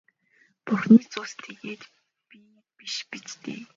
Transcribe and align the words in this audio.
Бурхны 0.65 0.97
цус 1.11 1.31
тэгээд 1.43 1.81
би 2.29 2.37
биш 2.77 2.95
биз 3.09 3.29
дээ. 3.43 3.61